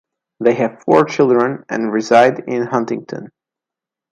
They 0.39 0.55
have 0.55 0.81
four 0.81 1.05
children 1.05 1.63
and 1.69 1.93
reside 1.93 2.39
in 2.47 2.63
Huntington. 2.65 3.31